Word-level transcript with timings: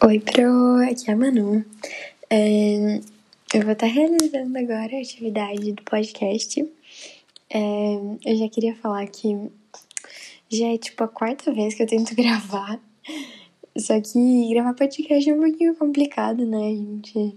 Oi, 0.00 0.20
Pro, 0.20 0.76
aqui 0.88 1.10
é 1.10 1.12
a 1.12 1.16
Manu. 1.16 1.64
É, 2.30 3.00
eu 3.52 3.62
vou 3.62 3.72
estar 3.72 3.86
realizando 3.86 4.56
agora 4.56 4.96
a 4.96 5.00
atividade 5.00 5.72
do 5.72 5.82
podcast. 5.82 6.64
É, 7.50 7.94
eu 8.24 8.36
já 8.36 8.48
queria 8.48 8.76
falar 8.76 9.04
que 9.08 9.50
já 10.48 10.68
é 10.68 10.78
tipo 10.78 11.02
a 11.02 11.08
quarta 11.08 11.52
vez 11.52 11.74
que 11.74 11.82
eu 11.82 11.86
tento 11.88 12.14
gravar. 12.16 12.80
Só 13.76 14.00
que 14.00 14.48
gravar 14.54 14.74
podcast 14.74 15.28
é 15.28 15.34
um 15.34 15.40
pouquinho 15.40 15.74
complicado, 15.74 16.46
né? 16.46 16.58
A 16.58 16.76
gente 16.76 17.36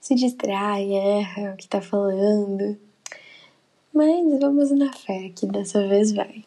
se 0.00 0.16
distrai, 0.16 0.92
erra 0.92 1.52
o 1.52 1.56
que 1.56 1.68
tá 1.68 1.80
falando. 1.80 2.76
Mas 3.94 4.40
vamos 4.40 4.72
na 4.72 4.92
fé 4.92 5.30
que 5.36 5.46
dessa 5.46 5.86
vez 5.86 6.10
vai. 6.10 6.44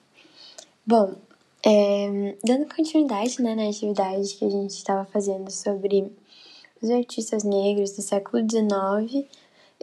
Bom, 0.86 1.16
é, 1.66 2.36
dando 2.44 2.68
continuidade 2.74 3.42
né, 3.42 3.56
na 3.56 3.68
atividade 3.68 4.36
que 4.36 4.46
a 4.46 4.50
gente 4.50 4.70
estava 4.70 5.04
fazendo 5.06 5.50
sobre 5.50 6.12
os 6.80 6.92
artistas 6.92 7.44
negros 7.44 7.92
do 7.94 8.04
século 8.04 8.44
XIX, 8.48 9.26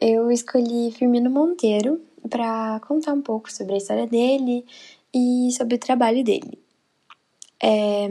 eu 0.00 0.30
escolhi 0.30 0.92
Firmino 0.92 1.28
Monteiro 1.28 2.00
para 2.30 2.78
contar 2.86 3.12
um 3.12 3.20
pouco 3.20 3.52
sobre 3.52 3.74
a 3.74 3.78
história 3.78 4.06
dele 4.06 4.64
e 5.12 5.50
sobre 5.50 5.74
o 5.74 5.78
trabalho 5.78 6.22
dele. 6.22 6.56
É, 7.60 8.06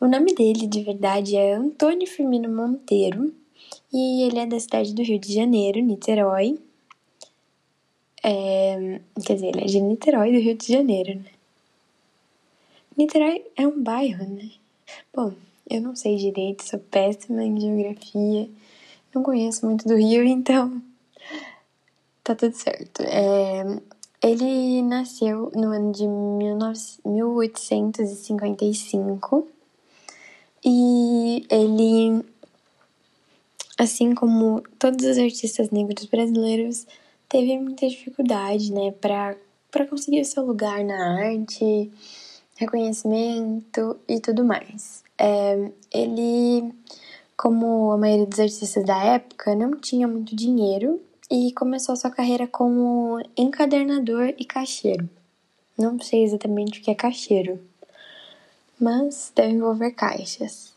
o 0.00 0.08
nome 0.08 0.34
dele 0.34 0.66
de 0.66 0.82
verdade 0.82 1.36
é 1.36 1.52
Antônio 1.52 2.06
Firmino 2.06 2.48
Monteiro 2.48 3.34
e 3.92 4.22
ele 4.22 4.38
é 4.38 4.46
da 4.46 4.58
cidade 4.58 4.94
do 4.94 5.02
Rio 5.02 5.18
de 5.18 5.32
Janeiro, 5.32 5.80
Niterói. 5.80 6.58
É, 8.22 9.00
quer 9.26 9.34
dizer, 9.34 9.48
ele 9.48 9.60
é 9.60 9.66
de 9.66 9.80
Niterói, 9.80 10.32
do 10.32 10.38
Rio 10.38 10.56
de 10.56 10.72
Janeiro, 10.72 11.16
né? 11.16 11.33
Niterói 12.96 13.44
é 13.56 13.66
um 13.66 13.82
bairro, 13.82 14.24
né? 14.24 14.52
Bom, 15.12 15.32
eu 15.68 15.80
não 15.80 15.96
sei 15.96 16.14
direito, 16.16 16.62
sou 16.62 16.78
péssima 16.78 17.42
em 17.42 17.60
geografia, 17.60 18.48
não 19.12 19.20
conheço 19.22 19.66
muito 19.66 19.88
do 19.88 19.96
Rio, 19.96 20.22
então 20.24 20.80
tá 22.22 22.36
tudo 22.36 22.54
certo. 22.54 23.02
É, 23.02 23.64
ele 24.22 24.80
nasceu 24.82 25.50
no 25.56 25.72
ano 25.72 25.90
de 25.90 26.06
19, 26.06 26.78
1855 27.04 29.48
e 30.64 31.44
ele, 31.50 32.24
assim 33.76 34.14
como 34.14 34.62
todos 34.78 35.04
os 35.04 35.18
artistas 35.18 35.70
negros 35.70 36.06
brasileiros, 36.06 36.86
teve 37.28 37.58
muita 37.58 37.88
dificuldade, 37.88 38.72
né, 38.72 38.92
para 38.92 39.36
conseguir 39.90 40.20
o 40.20 40.24
seu 40.24 40.46
lugar 40.46 40.84
na 40.84 41.18
arte 41.18 41.90
reconhecimento 42.56 43.98
e 44.08 44.20
tudo 44.20 44.44
mais. 44.44 45.02
É, 45.18 45.70
ele, 45.92 46.72
como 47.36 47.92
a 47.92 47.98
maioria 47.98 48.26
dos 48.26 48.40
artistas 48.40 48.84
da 48.84 49.02
época, 49.02 49.54
não 49.54 49.78
tinha 49.78 50.06
muito 50.08 50.34
dinheiro 50.34 51.00
e 51.30 51.52
começou 51.52 51.96
sua 51.96 52.10
carreira 52.10 52.46
como 52.46 53.20
encadernador 53.36 54.34
e 54.38 54.44
caixeiro. 54.44 55.08
Não 55.76 55.98
sei 55.98 56.22
exatamente 56.22 56.80
o 56.80 56.82
que 56.82 56.90
é 56.90 56.94
caixeiro, 56.94 57.60
mas 58.78 59.32
deve 59.34 59.54
envolver 59.54 59.92
caixas. 59.92 60.73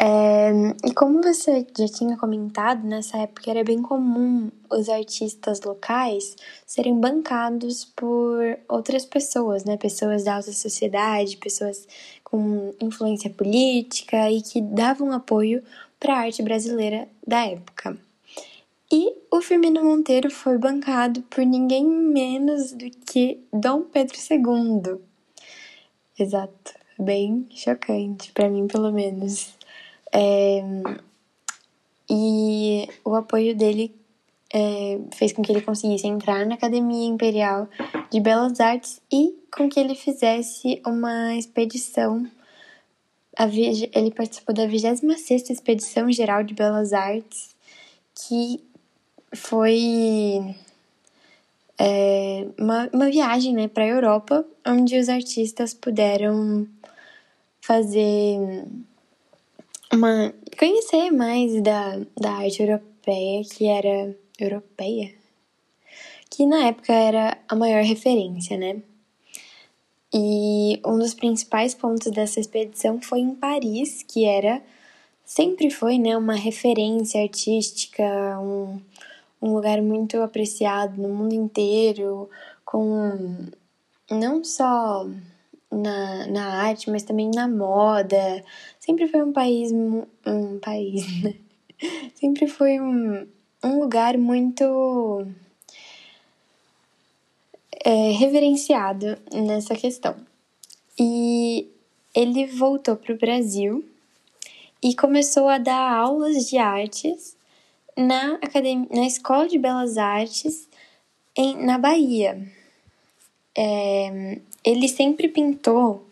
É, 0.00 0.52
e 0.84 0.94
como 0.94 1.20
você 1.20 1.66
já 1.76 1.88
tinha 1.88 2.16
comentado, 2.16 2.86
nessa 2.86 3.18
época 3.18 3.50
era 3.50 3.64
bem 3.64 3.82
comum 3.82 4.48
os 4.70 4.88
artistas 4.88 5.60
locais 5.62 6.36
serem 6.64 7.00
bancados 7.00 7.84
por 7.84 8.58
outras 8.68 9.04
pessoas, 9.04 9.64
né? 9.64 9.76
Pessoas 9.76 10.22
da 10.22 10.36
alta 10.36 10.52
sociedade, 10.52 11.36
pessoas 11.36 11.88
com 12.22 12.72
influência 12.80 13.28
política 13.28 14.30
e 14.30 14.40
que 14.40 14.60
davam 14.60 15.10
apoio 15.10 15.64
para 15.98 16.14
a 16.14 16.18
arte 16.18 16.42
brasileira 16.42 17.08
da 17.26 17.44
época. 17.44 17.98
E 18.92 19.16
o 19.32 19.42
Firmino 19.42 19.84
Monteiro 19.84 20.30
foi 20.30 20.58
bancado 20.58 21.22
por 21.22 21.44
ninguém 21.44 21.84
menos 21.84 22.72
do 22.72 22.88
que 22.88 23.40
Dom 23.52 23.82
Pedro 23.82 24.16
II. 24.30 25.00
Exato, 26.16 26.74
bem 26.96 27.46
chocante 27.50 28.30
para 28.32 28.48
mim, 28.48 28.68
pelo 28.68 28.92
menos. 28.92 29.57
É, 30.12 30.62
e 32.10 32.88
o 33.04 33.14
apoio 33.14 33.54
dele 33.56 33.94
é, 34.52 34.98
fez 35.14 35.32
com 35.32 35.42
que 35.42 35.52
ele 35.52 35.60
conseguisse 35.60 36.06
entrar 36.06 36.46
na 36.46 36.54
Academia 36.54 37.06
Imperial 37.06 37.68
de 38.10 38.20
Belas 38.20 38.60
Artes 38.60 39.00
e 39.12 39.34
com 39.54 39.68
que 39.68 39.78
ele 39.78 39.94
fizesse 39.94 40.80
uma 40.86 41.34
expedição. 41.36 42.26
ele 43.94 44.10
participou 44.10 44.54
da 44.54 44.66
26 44.66 45.50
Expedição 45.50 46.10
Geral 46.10 46.42
de 46.42 46.54
Belas 46.54 46.92
Artes, 46.92 47.54
que 48.14 48.60
foi 49.34 50.56
é, 51.78 52.46
uma, 52.58 52.88
uma 52.92 53.10
viagem 53.10 53.54
né, 53.54 53.68
para 53.68 53.84
a 53.84 53.88
Europa, 53.88 54.44
onde 54.66 54.98
os 54.98 55.08
artistas 55.08 55.74
puderam 55.74 56.66
fazer 57.60 58.66
uma 59.92 60.34
conhecer 60.58 61.10
mais 61.10 61.62
da, 61.62 61.98
da 62.18 62.32
arte 62.32 62.62
europeia, 62.62 63.42
que 63.44 63.66
era 63.66 64.16
europeia, 64.38 65.14
que 66.30 66.46
na 66.46 66.66
época 66.68 66.92
era 66.92 67.38
a 67.48 67.54
maior 67.54 67.82
referência, 67.82 68.56
né? 68.56 68.82
E 70.12 70.80
um 70.86 70.98
dos 70.98 71.14
principais 71.14 71.74
pontos 71.74 72.10
dessa 72.10 72.40
expedição 72.40 73.00
foi 73.00 73.20
em 73.20 73.34
Paris, 73.34 74.02
que 74.02 74.24
era 74.24 74.62
sempre 75.24 75.70
foi, 75.70 75.98
né, 75.98 76.16
uma 76.16 76.34
referência 76.34 77.22
artística, 77.22 78.02
um, 78.40 78.80
um 79.42 79.54
lugar 79.54 79.82
muito 79.82 80.20
apreciado 80.22 81.00
no 81.00 81.10
mundo 81.10 81.34
inteiro, 81.34 82.30
com 82.64 83.46
não 84.10 84.42
só 84.42 85.06
na, 85.70 86.26
na 86.26 86.62
arte, 86.62 86.90
mas 86.90 87.02
também 87.02 87.30
na 87.34 87.46
moda. 87.46 88.42
Sempre 88.88 89.06
foi 89.06 89.22
um 89.22 89.32
país. 89.34 89.70
Um 89.70 90.58
país, 90.60 91.04
né? 91.22 91.34
Sempre 92.14 92.48
foi 92.48 92.80
um, 92.80 93.28
um 93.62 93.80
lugar 93.80 94.16
muito. 94.16 95.26
É, 97.84 98.12
reverenciado 98.12 99.18
nessa 99.30 99.74
questão. 99.74 100.16
E 100.98 101.68
ele 102.14 102.46
voltou 102.46 102.96
para 102.96 103.12
o 103.12 103.18
Brasil 103.18 103.84
e 104.82 104.96
começou 104.96 105.48
a 105.48 105.58
dar 105.58 105.92
aulas 105.92 106.48
de 106.48 106.56
artes 106.56 107.36
na, 107.94 108.36
academia, 108.36 108.88
na 108.90 109.06
Escola 109.06 109.46
de 109.46 109.58
Belas 109.58 109.98
Artes 109.98 110.66
em, 111.36 111.62
na 111.62 111.76
Bahia. 111.76 112.42
É, 113.54 114.38
ele 114.64 114.88
sempre 114.88 115.28
pintou 115.28 116.07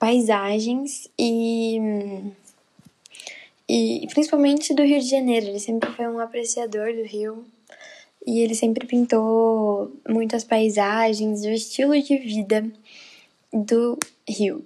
paisagens 0.00 1.10
e, 1.18 1.78
e 3.68 4.06
principalmente 4.08 4.72
do 4.74 4.82
Rio 4.82 4.98
de 4.98 5.10
Janeiro. 5.10 5.48
Ele 5.48 5.60
sempre 5.60 5.92
foi 5.92 6.08
um 6.08 6.18
apreciador 6.18 6.94
do 6.94 7.04
Rio 7.04 7.44
e 8.26 8.40
ele 8.40 8.54
sempre 8.54 8.86
pintou 8.86 9.92
muitas 10.08 10.42
paisagens, 10.42 11.44
o 11.44 11.50
estilo 11.50 12.00
de 12.02 12.16
vida 12.16 12.66
do 13.52 13.98
Rio. 14.26 14.64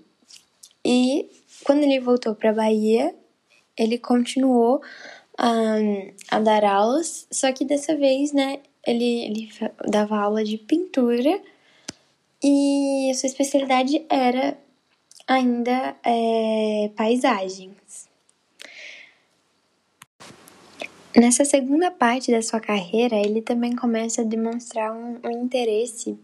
E 0.84 1.28
quando 1.64 1.82
ele 1.82 1.98
voltou 1.98 2.36
para 2.36 2.52
Bahia, 2.52 3.12
ele 3.76 3.98
continuou 3.98 4.80
um, 5.40 6.12
a 6.30 6.38
dar 6.38 6.64
aulas, 6.64 7.26
só 7.28 7.50
que 7.52 7.64
dessa 7.64 7.96
vez, 7.96 8.32
né, 8.32 8.60
ele, 8.86 9.24
ele 9.24 9.48
dava 9.88 10.16
aula 10.16 10.44
de 10.44 10.58
pintura 10.58 11.40
e 12.40 13.10
sua 13.14 13.26
especialidade 13.26 14.04
era 14.08 14.56
ainda 15.26 15.96
é, 16.04 16.90
paisagens. 16.96 18.08
Nessa 21.16 21.44
segunda 21.44 21.90
parte 21.90 22.32
da 22.32 22.42
sua 22.42 22.58
carreira, 22.58 23.14
ele 23.14 23.40
também 23.40 23.76
começa 23.76 24.22
a 24.22 24.24
demonstrar 24.24 24.92
um, 24.92 25.20
um 25.24 25.44
interesse 25.44 26.18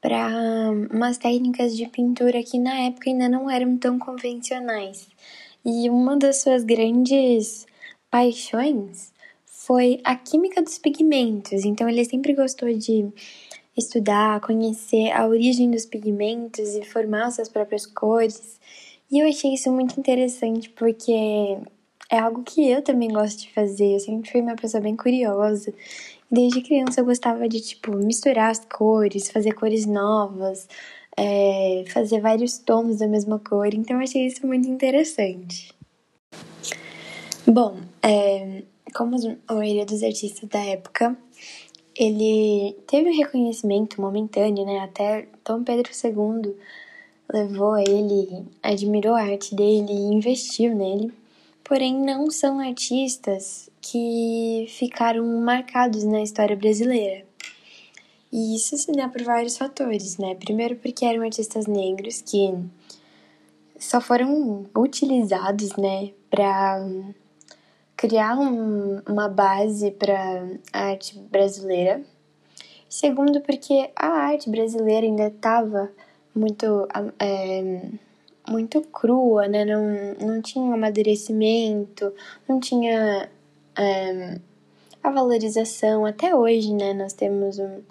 para 0.00 0.70
umas 0.90 1.18
técnicas 1.18 1.76
de 1.76 1.86
pintura 1.86 2.42
que 2.42 2.58
na 2.58 2.78
época 2.80 3.10
ainda 3.10 3.28
não 3.28 3.50
eram 3.50 3.76
tão 3.76 3.98
convencionais. 3.98 5.08
E 5.64 5.88
uma 5.90 6.16
das 6.16 6.42
suas 6.42 6.62
grandes 6.62 7.66
paixões 8.10 9.12
foi 9.44 10.00
a 10.04 10.14
química 10.14 10.62
dos 10.62 10.78
pigmentos. 10.78 11.64
Então 11.64 11.88
ele 11.88 12.04
sempre 12.04 12.34
gostou 12.34 12.72
de 12.72 13.08
estudar, 13.78 14.40
conhecer 14.40 15.10
a 15.12 15.26
origem 15.26 15.70
dos 15.70 15.86
pigmentos 15.86 16.74
e 16.74 16.84
formar 16.84 17.30
suas 17.30 17.48
próprias 17.48 17.86
cores. 17.86 18.58
E 19.10 19.20
eu 19.20 19.28
achei 19.28 19.54
isso 19.54 19.72
muito 19.72 19.98
interessante 19.98 20.68
porque 20.70 21.58
é 22.10 22.18
algo 22.18 22.42
que 22.42 22.68
eu 22.68 22.82
também 22.82 23.08
gosto 23.08 23.40
de 23.40 23.52
fazer. 23.52 23.94
Eu 23.94 24.00
sempre 24.00 24.30
fui 24.30 24.40
uma 24.40 24.56
pessoa 24.56 24.82
bem 24.82 24.96
curiosa. 24.96 25.72
Desde 26.30 26.60
criança 26.60 27.00
eu 27.00 27.04
gostava 27.04 27.48
de, 27.48 27.60
tipo, 27.60 27.96
misturar 27.96 28.50
as 28.50 28.60
cores, 28.60 29.30
fazer 29.30 29.52
cores 29.54 29.86
novas, 29.86 30.68
é, 31.16 31.84
fazer 31.88 32.20
vários 32.20 32.58
tons 32.58 32.98
da 32.98 33.08
mesma 33.08 33.38
cor. 33.38 33.72
Então 33.72 33.96
eu 33.96 34.02
achei 34.02 34.26
isso 34.26 34.46
muito 34.46 34.68
interessante. 34.68 35.74
Bom, 37.46 37.78
é, 38.02 38.62
como 38.94 39.16
a 39.46 39.54
maioria 39.54 39.86
dos 39.86 40.02
artistas 40.02 40.48
da 40.48 40.60
época, 40.60 41.16
ele 41.98 42.76
teve 42.86 43.10
um 43.10 43.16
reconhecimento 43.16 44.00
momentâneo, 44.00 44.64
né? 44.64 44.78
Até 44.78 45.26
Dom 45.44 45.64
Pedro 45.64 45.90
II 45.92 46.54
levou 47.32 47.72
a 47.72 47.82
ele, 47.82 48.46
admirou 48.62 49.14
a 49.14 49.22
arte 49.22 49.54
dele 49.54 49.92
e 49.92 50.14
investiu 50.14 50.74
nele. 50.74 51.12
Porém, 51.64 51.94
não 51.94 52.30
são 52.30 52.60
artistas 52.60 53.68
que 53.82 54.66
ficaram 54.68 55.26
marcados 55.42 56.04
na 56.04 56.22
história 56.22 56.56
brasileira. 56.56 57.26
E 58.32 58.54
isso 58.54 58.76
se 58.76 58.92
dá 58.92 59.08
por 59.08 59.22
vários 59.22 59.58
fatores, 59.58 60.18
né? 60.18 60.34
Primeiro, 60.34 60.76
porque 60.76 61.04
eram 61.04 61.22
artistas 61.22 61.66
negros 61.66 62.22
que 62.22 62.54
só 63.78 64.00
foram 64.00 64.66
utilizados, 64.76 65.76
né, 65.76 66.10
para 66.30 66.84
criar 67.98 68.38
um, 68.38 69.02
uma 69.08 69.28
base 69.28 69.90
para 69.90 70.48
a 70.72 70.84
arte 70.90 71.18
brasileira. 71.18 72.00
Segundo, 72.88 73.40
porque 73.40 73.90
a 73.94 74.06
arte 74.06 74.48
brasileira 74.48 75.04
ainda 75.04 75.26
estava 75.26 75.90
muito, 76.32 76.86
é, 77.18 77.82
muito 78.48 78.80
crua, 78.82 79.48
né? 79.48 79.64
Não, 79.64 79.84
não 80.26 80.40
tinha 80.40 80.72
amadurecimento, 80.72 82.14
não 82.48 82.60
tinha 82.60 83.28
é, 83.76 84.38
a 85.02 85.10
valorização. 85.10 86.06
Até 86.06 86.34
hoje, 86.36 86.72
né? 86.72 86.94
Nós 86.94 87.12
temos 87.12 87.58
um. 87.58 87.82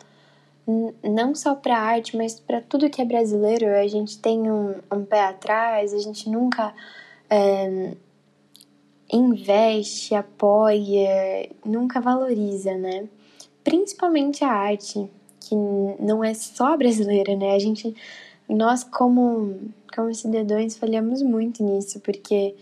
Não 1.03 1.35
só 1.35 1.53
para 1.55 1.77
arte, 1.77 2.15
mas 2.17 2.39
para 2.39 2.61
tudo 2.61 2.89
que 2.89 3.01
é 3.01 3.05
brasileiro, 3.05 3.67
a 3.75 3.87
gente 3.87 4.19
tem 4.19 4.49
um, 4.51 4.75
um 4.91 5.03
pé 5.05 5.21
atrás, 5.21 5.93
a 5.93 5.99
gente 5.99 6.29
nunca 6.29 6.73
é, 7.29 7.93
investe, 9.11 10.13
apoia, 10.15 11.49
nunca 11.65 12.01
valoriza, 12.01 12.75
né? 12.75 13.07
Principalmente 13.63 14.43
a 14.43 14.49
arte, 14.49 15.09
que 15.39 15.55
não 15.99 16.23
é 16.23 16.33
só 16.33 16.75
brasileira, 16.77 17.35
né? 17.35 17.53
A 17.53 17.59
gente, 17.59 17.95
nós 18.49 18.83
como, 18.83 19.59
como 19.95 20.13
cidadãos 20.13 20.77
falhamos 20.77 21.21
muito 21.21 21.63
nisso, 21.63 21.99
porque 22.01 22.55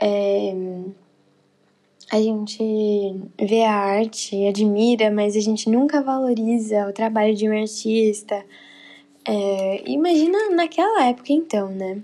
é, 0.00 0.54
a 2.10 2.20
gente 2.20 2.58
vê 3.38 3.62
a 3.62 3.72
arte, 3.72 4.46
admira, 4.46 5.10
mas 5.10 5.36
a 5.36 5.40
gente 5.40 5.70
nunca 5.70 6.02
valoriza 6.02 6.88
o 6.88 6.92
trabalho 6.92 7.34
de 7.34 7.48
um 7.48 7.56
artista. 7.56 8.44
É, 9.24 9.88
imagina 9.88 10.50
naquela 10.50 11.06
época 11.06 11.32
então, 11.32 11.68
né? 11.68 12.02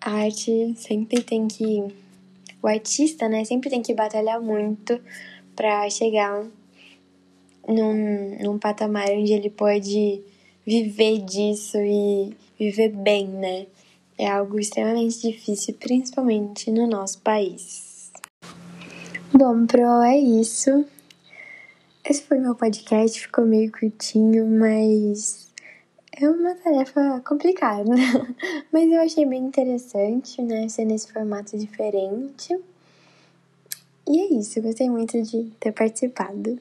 A 0.00 0.12
arte 0.12 0.72
sempre 0.76 1.22
tem 1.22 1.46
que 1.46 1.84
o 2.62 2.66
artista, 2.66 3.28
né, 3.28 3.44
sempre 3.44 3.70
tem 3.70 3.82
que 3.82 3.94
batalhar 3.94 4.40
muito 4.40 5.00
para 5.54 5.88
chegar 5.90 6.44
num, 7.66 8.38
num 8.40 8.58
patamar 8.58 9.10
onde 9.10 9.32
ele 9.32 9.50
pode 9.50 10.22
viver 10.66 11.18
disso 11.18 11.78
e 11.78 12.36
viver 12.58 12.90
bem, 12.90 13.26
né? 13.26 13.66
É 14.18 14.28
algo 14.28 14.58
extremamente 14.58 15.20
difícil, 15.20 15.74
principalmente 15.74 16.70
no 16.70 16.86
nosso 16.86 17.20
país. 17.22 18.12
Bom, 19.32 19.66
Pro, 19.66 20.02
é 20.02 20.18
isso. 20.18 20.84
Esse 22.04 22.22
foi 22.22 22.38
meu 22.38 22.54
podcast, 22.54 23.18
ficou 23.18 23.46
meio 23.46 23.70
curtinho, 23.72 24.46
mas 24.46 25.49
é 26.20 26.28
uma 26.30 26.54
tarefa 26.54 27.22
complicada, 27.26 27.90
mas 28.70 28.90
eu 28.90 29.00
achei 29.00 29.24
bem 29.24 29.42
interessante, 29.42 30.42
né, 30.42 30.68
ser 30.68 30.84
nesse 30.84 31.12
formato 31.12 31.56
diferente. 31.56 32.58
E 34.06 34.20
é 34.20 34.26
isso, 34.34 34.60
gostei 34.60 34.90
muito 34.90 35.22
de 35.22 35.44
ter 35.58 35.72
participado. 35.72 36.58